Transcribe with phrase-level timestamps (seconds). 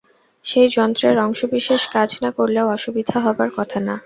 [0.45, 3.95] সেই যন্ত্রের অংশবিশেষ কাজ না করলেও অসুবিধা হবার কথা না।